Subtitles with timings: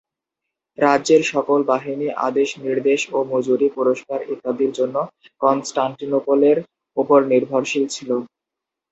[0.77, 4.95] রাজ্যের সকল বাহিনী আদেশ-নির্দেশ ও মজুরি, পুরস্কার ইত্যাদির জন্য
[5.41, 6.57] কনস্টান্টিনোপলের
[6.97, 8.09] ওপর নির্ভরশীল ছিল।